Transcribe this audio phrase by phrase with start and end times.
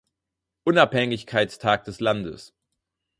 [0.65, 2.55] Unabhängigkeitstag des Landes.